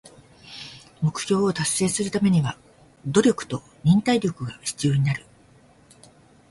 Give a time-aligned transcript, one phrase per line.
[1.03, 2.57] 目標を達成するためには
[3.05, 5.27] 努力と忍耐力が必要になる。